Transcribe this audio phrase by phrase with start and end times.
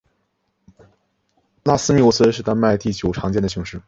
[1.63, 3.79] 拉斯穆森是丹麦第九常见的姓氏。